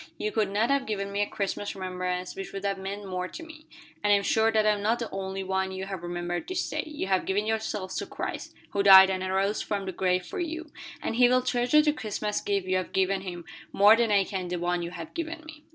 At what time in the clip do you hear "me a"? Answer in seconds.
1.11-1.27